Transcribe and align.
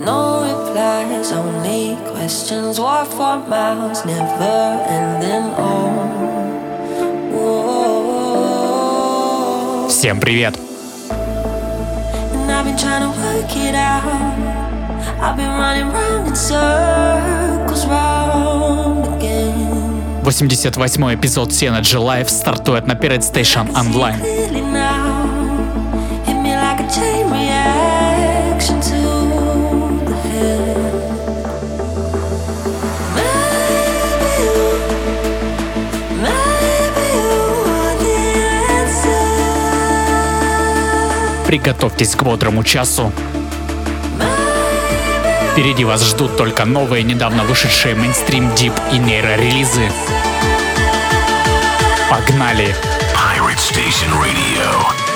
No 0.00 0.42
replies, 0.42 1.32
only 1.32 1.96
questions. 2.12 2.80
Walk 2.80 3.08
for 3.08 3.38
miles, 3.48 4.04
never 4.04 4.82
ending. 4.88 5.54
Oh, 5.58 5.90
Всем 9.88 10.18
привет! 10.20 10.58
I've 12.48 12.64
been 12.64 12.76
trying 12.76 13.02
to 13.02 13.08
work 13.08 13.56
it 13.56 13.74
out. 13.74 14.04
I've 15.20 15.36
been 15.36 15.50
running 15.58 15.88
round 15.92 16.28
in 16.28 16.34
circles, 16.36 17.86
round 17.86 19.06
again. 19.16 20.22
88-й 20.24 21.14
эпизод 21.14 21.50
Synergy 21.50 21.98
Live 21.98 22.28
стартует 22.28 22.86
на 22.86 22.94
Pirate 22.94 23.22
Station 23.22 23.68
Online. 23.74 24.20
Hit 26.26 26.36
me 26.42 26.54
like 26.54 26.80
a 26.80 26.88
chain 26.88 27.29
Приготовьтесь 41.50 42.14
к 42.14 42.22
бодрому 42.22 42.62
часу. 42.62 43.12
Впереди 45.50 45.84
вас 45.84 46.00
ждут 46.04 46.36
только 46.36 46.64
новые, 46.64 47.02
недавно 47.02 47.42
вышедшие 47.42 47.96
мейнстрим, 47.96 48.54
дип 48.54 48.72
и 48.92 48.98
нейро-релизы. 48.98 49.90
Погнали! 52.08 52.72
Pirate 53.16 53.58
Station 53.58 54.12
Radio. 54.22 55.09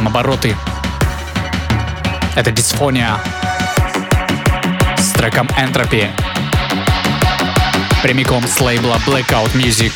Набираем 0.00 0.08
обороты. 0.08 0.56
Это 2.34 2.50
дисфония 2.50 3.18
с 4.96 5.10
треком 5.12 5.46
Entropy. 5.58 6.08
Прямиком 8.02 8.46
с 8.46 8.60
лейбла 8.60 8.96
Blackout 9.06 9.52
Music. 9.54 9.92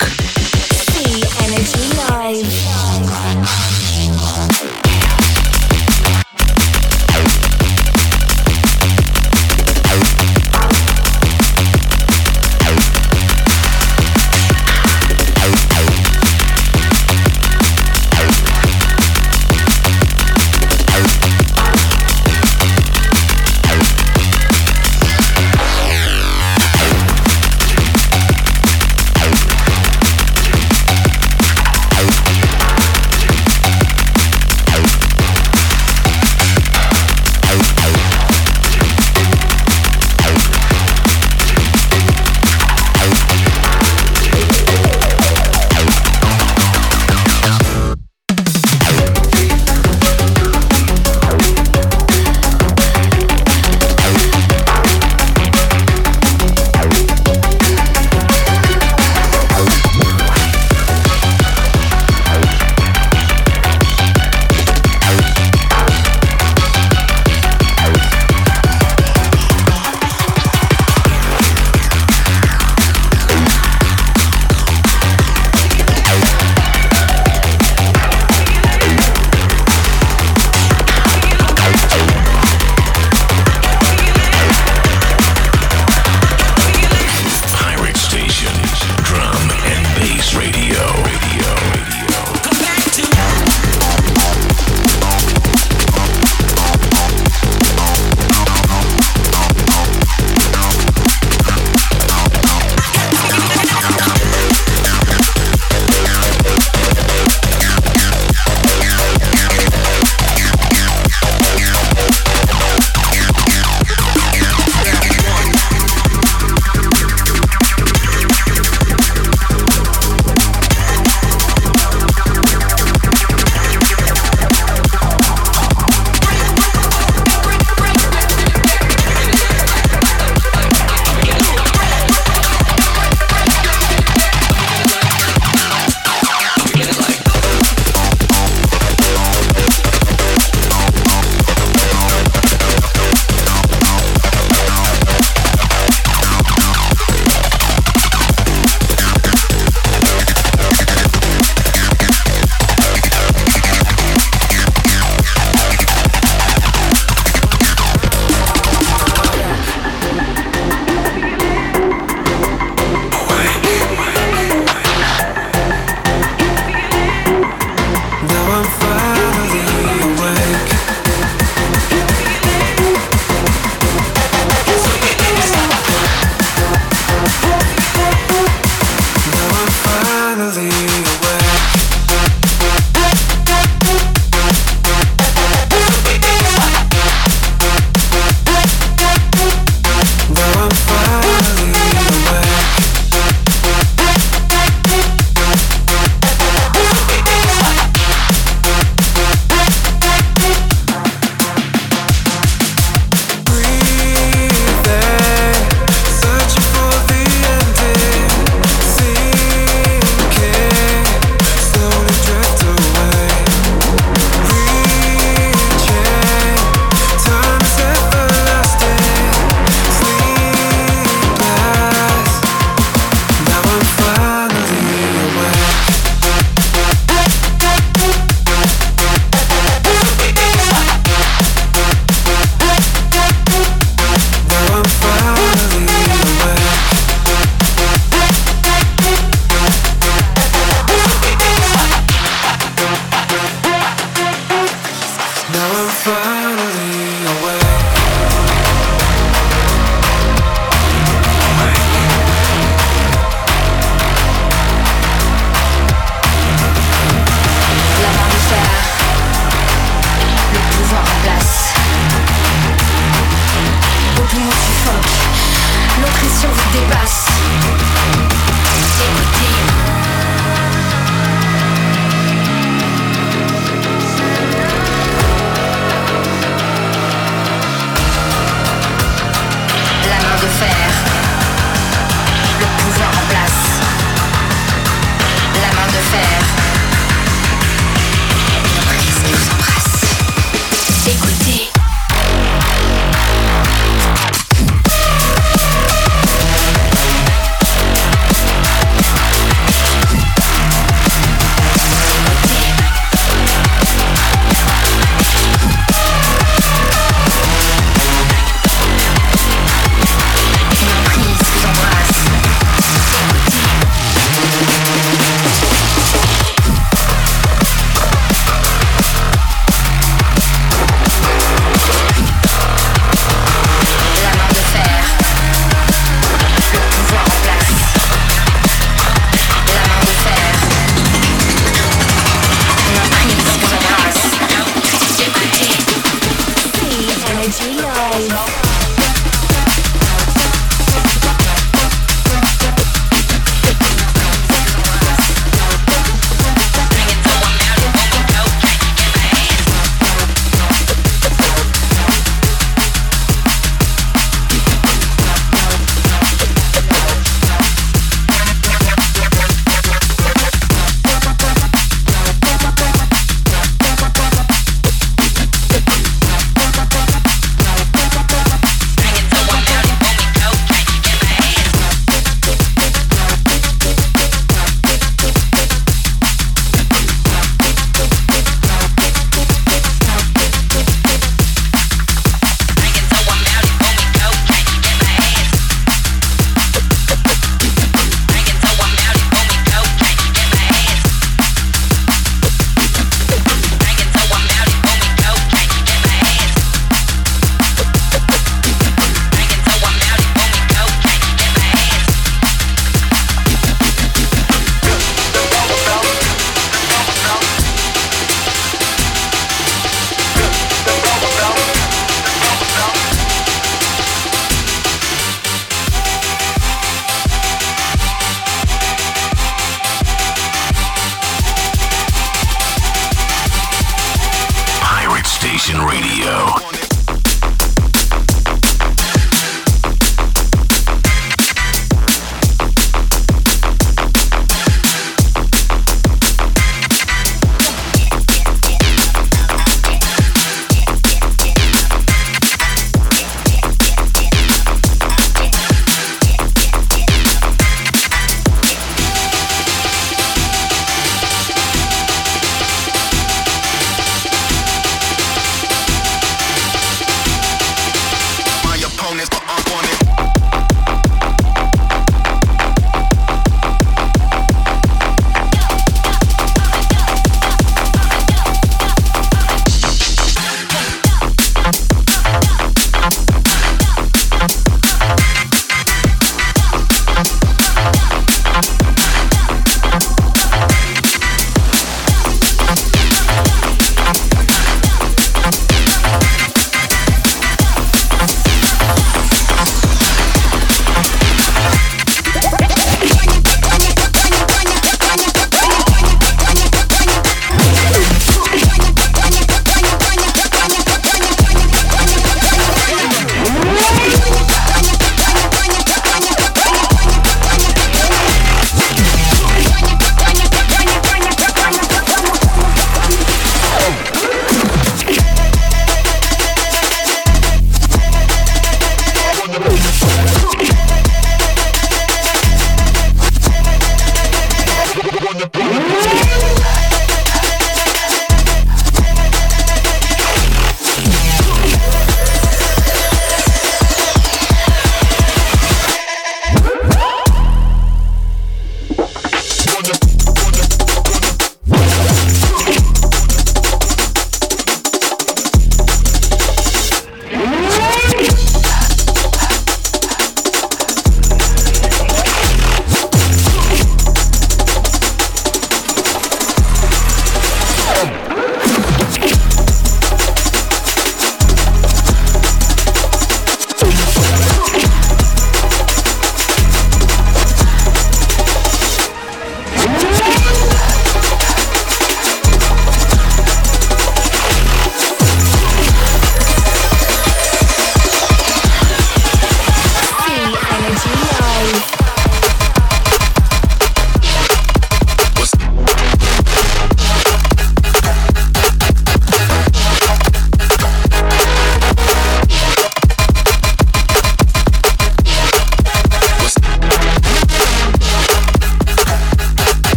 I'm 245.84 245.90
finally 245.90 247.03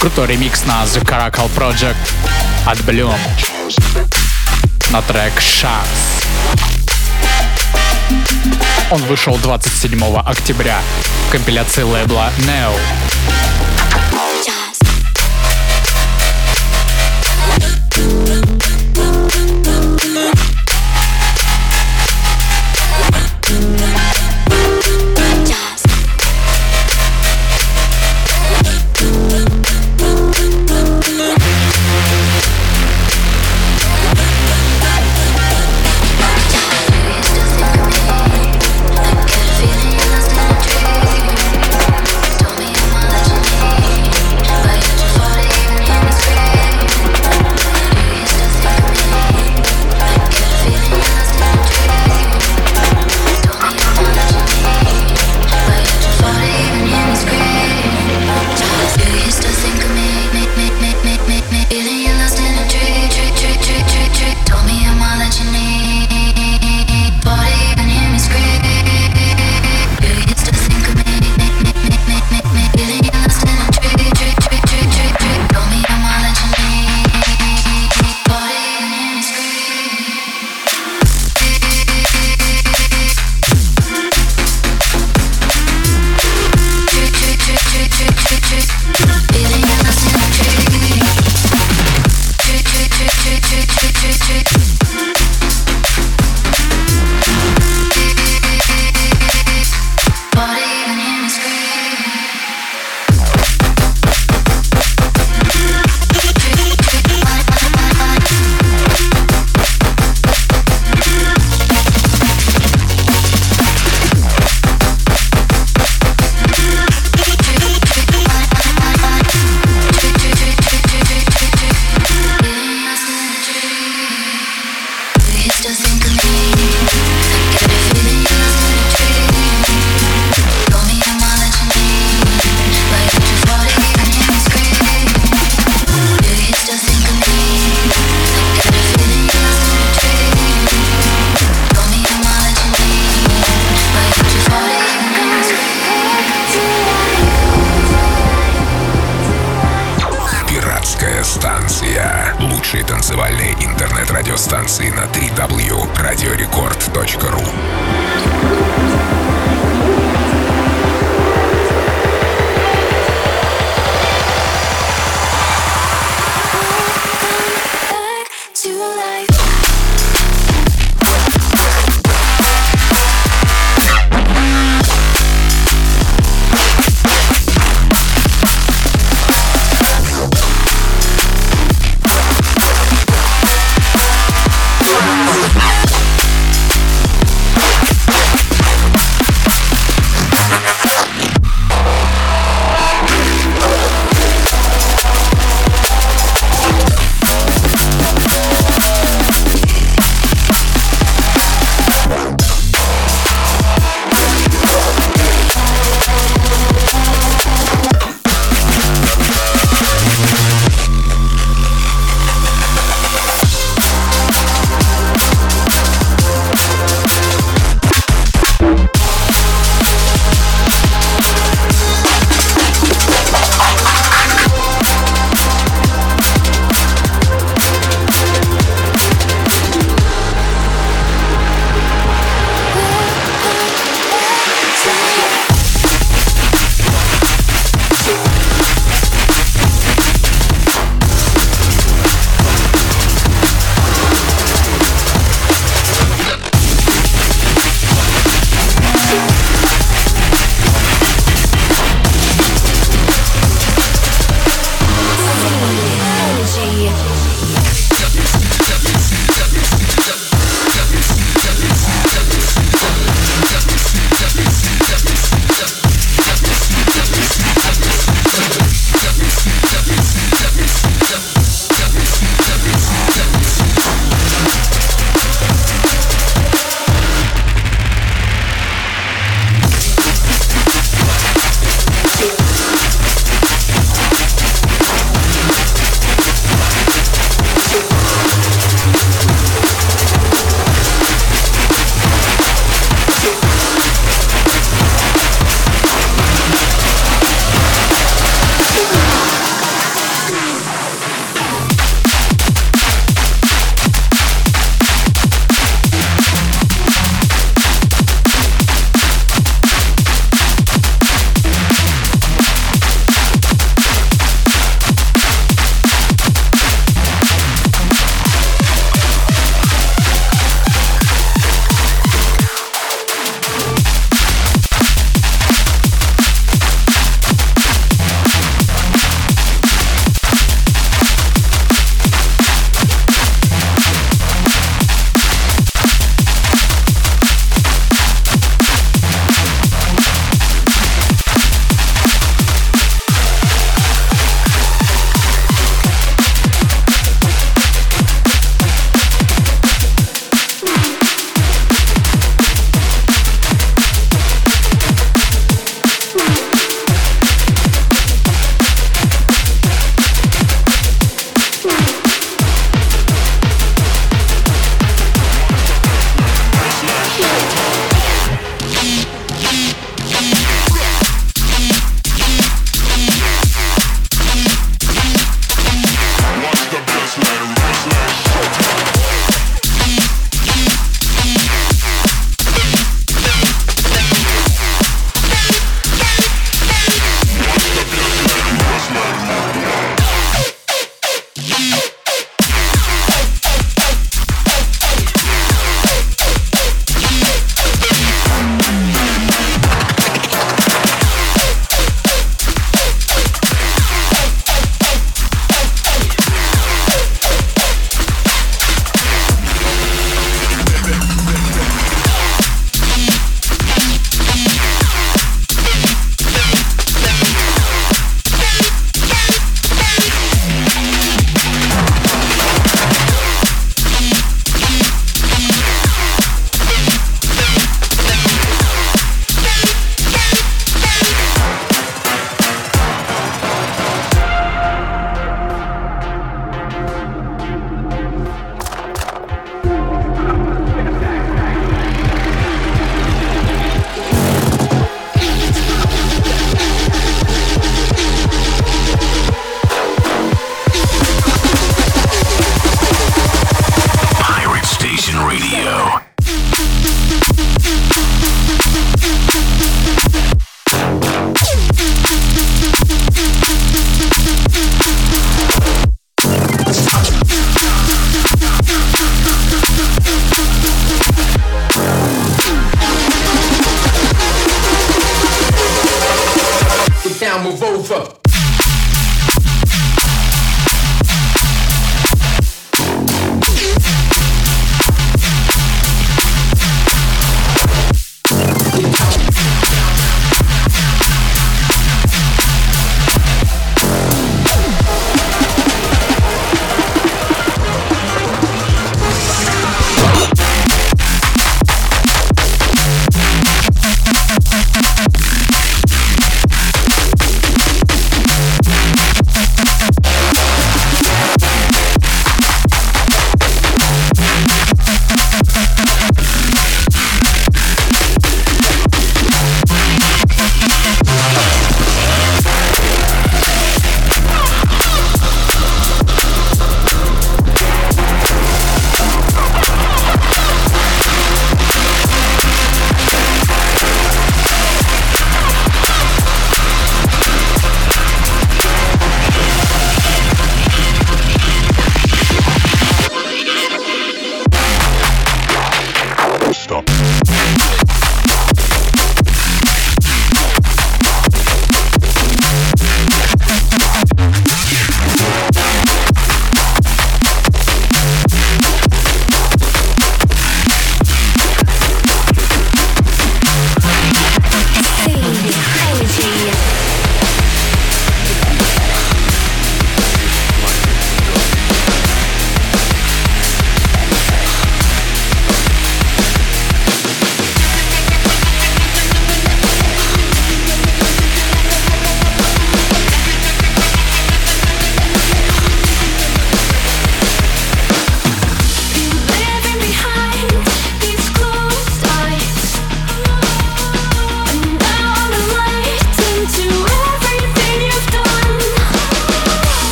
Крутой 0.00 0.28
ремикс 0.28 0.64
на 0.64 0.82
The 0.84 1.04
Caracal 1.04 1.50
Project 1.54 1.94
от 2.64 2.78
Bloom 2.78 3.14
на 4.90 5.02
трек 5.02 5.38
«Шанс». 5.38 6.24
Он 8.90 9.02
вышел 9.02 9.36
27 9.36 10.02
октября 10.24 10.78
в 11.28 11.32
компиляции 11.32 11.82
лейбла 11.82 12.32
Neo. 12.38 12.74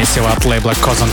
Месиво 0.00 0.28
от 0.28 0.46
лейбла 0.46 0.72
Cosm 0.72 1.10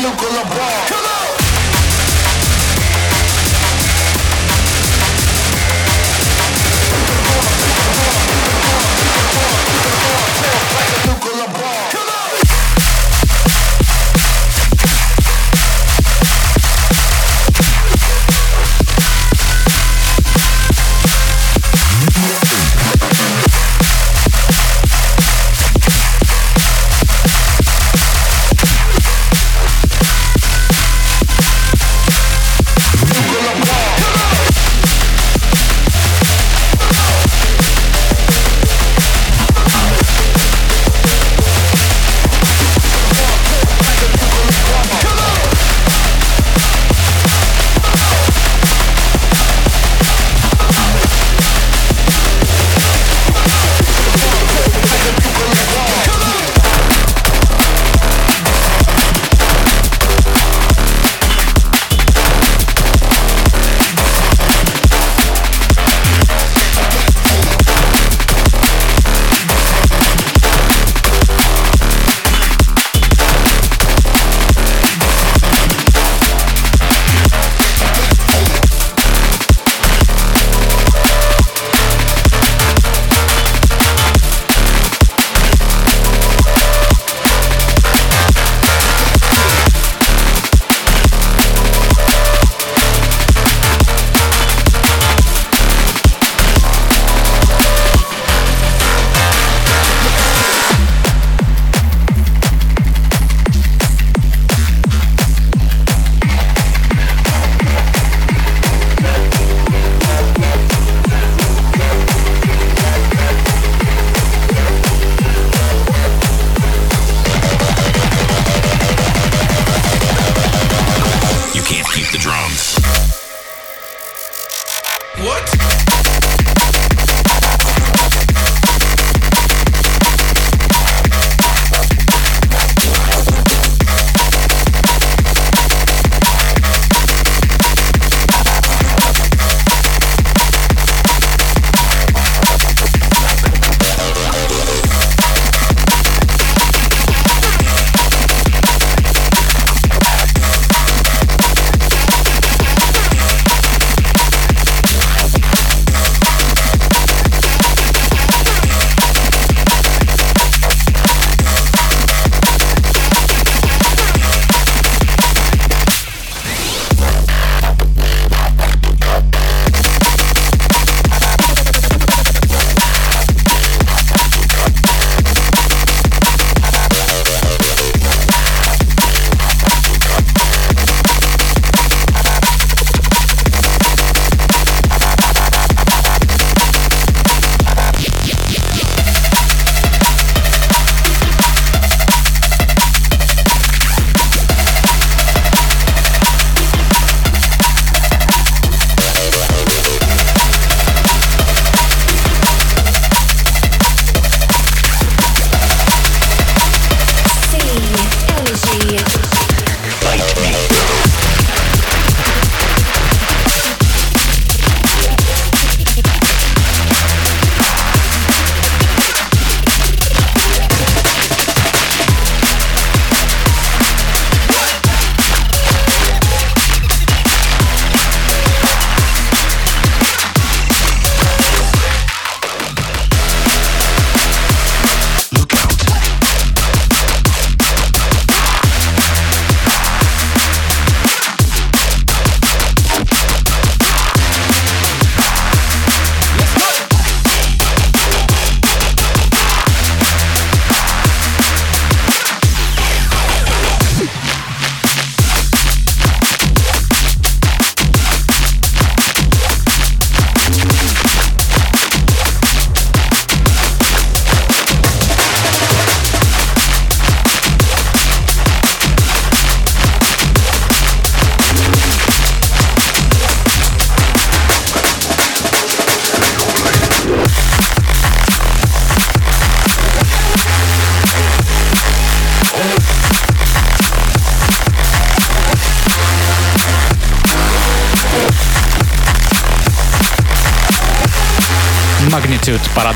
nuclear 0.00 0.44
bomb. 0.44 1.07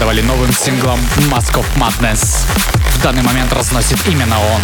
Порадовали 0.02 0.22
новым 0.22 0.52
синглом 0.52 0.98
Mask 1.30 1.54
of 1.54 1.66
Madness. 1.76 2.44
В 2.94 3.02
данный 3.02 3.22
момент 3.22 3.52
разносит 3.52 3.98
именно 4.08 4.36
он. 4.36 4.60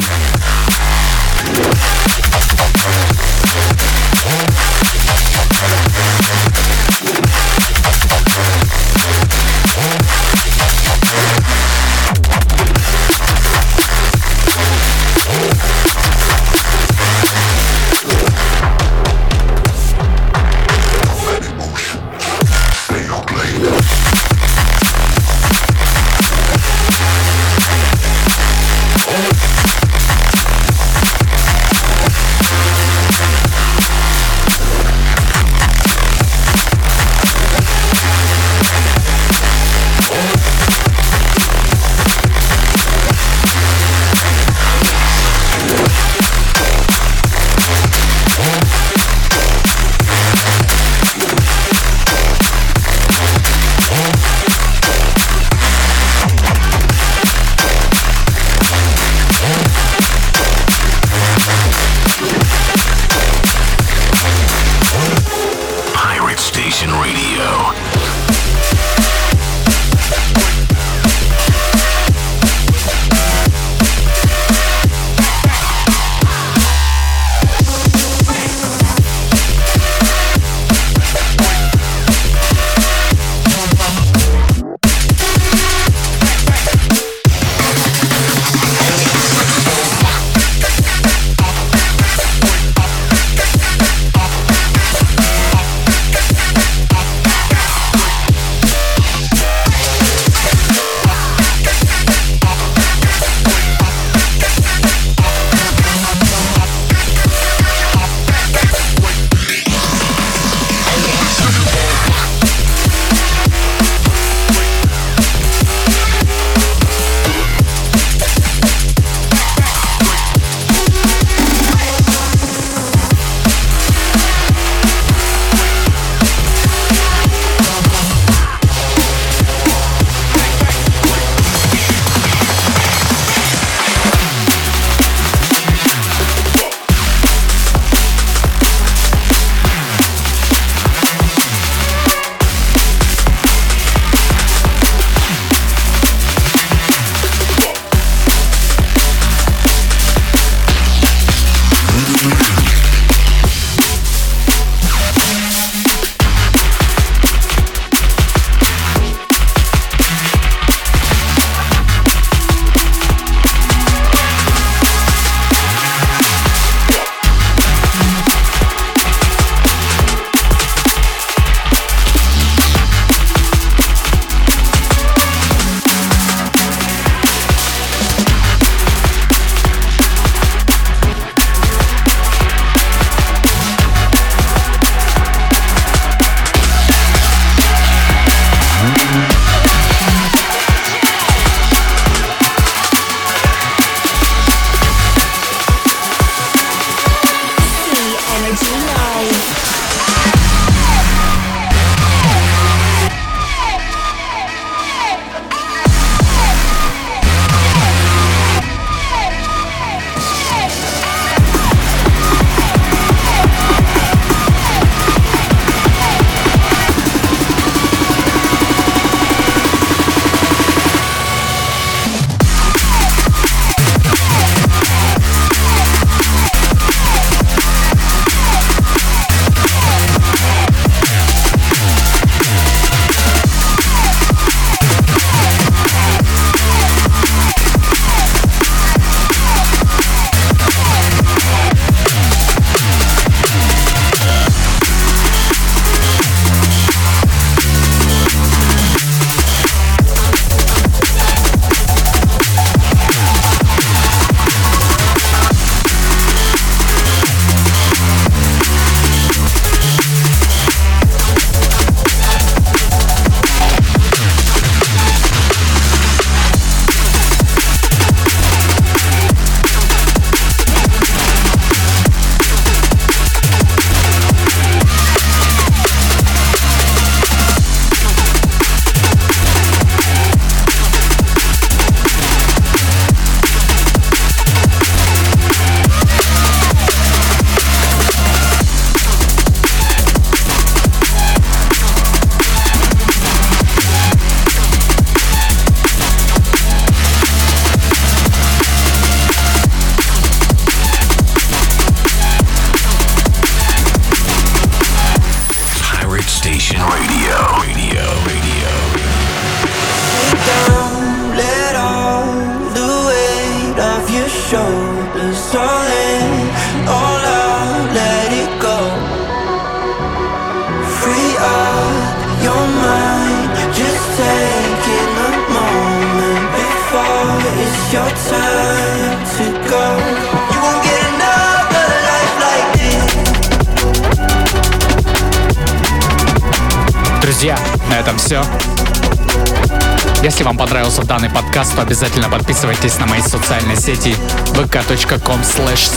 подкаст, 341.59 341.75
то 341.75 341.83
обязательно 341.83 342.29
подписывайтесь 342.29 342.99
на 342.99 343.07
мои 343.07 343.21
социальные 343.21 343.77
сети 343.77 344.15
vk.com 344.53 345.41
slash 345.41 345.91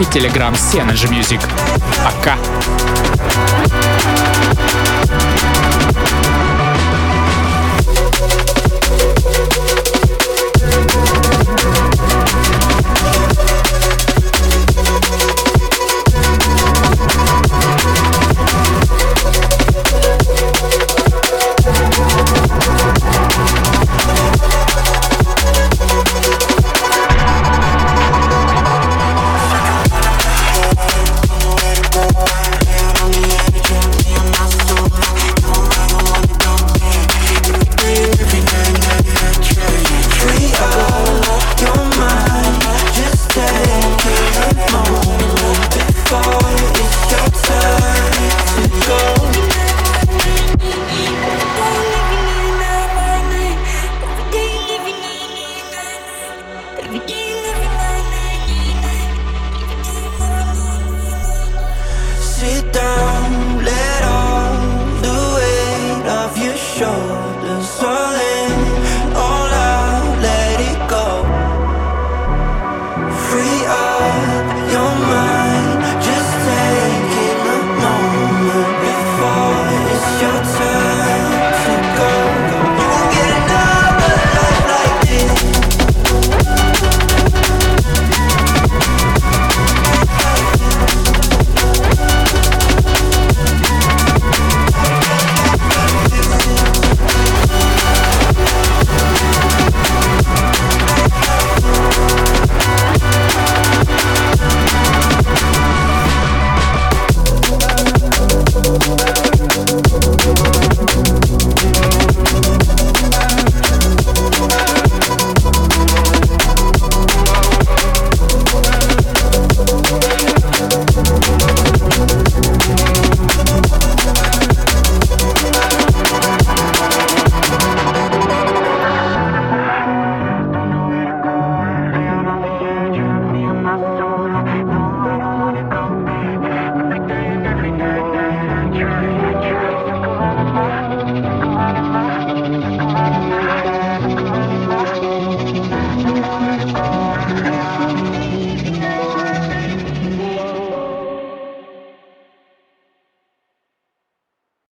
и 0.00 0.02
telegram 0.04 0.54
Music. 1.10 1.40
Пока! 2.02 2.38